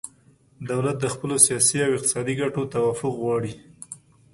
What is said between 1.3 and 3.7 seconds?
سیاسي او اقتصادي ګټو توافق غواړي